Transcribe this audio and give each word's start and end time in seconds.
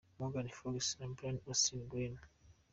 Megan 0.19 0.49
Fox 0.49 0.95
& 0.99 0.99
Brian 1.17 1.39
Austin 1.47 1.87
Green. 1.87 2.19